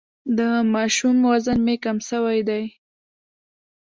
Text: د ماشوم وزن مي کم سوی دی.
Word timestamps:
د 0.37 0.39
ماشوم 0.73 1.17
وزن 1.29 1.59
مي 1.65 1.75
کم 1.83 1.97
سوی 2.09 2.39
دی. 2.49 2.63